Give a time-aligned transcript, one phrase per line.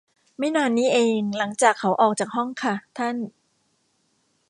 [0.37, 3.15] ไม่นานนี้เองหลังจากเขาออกจากห้องค่ะ ท่าน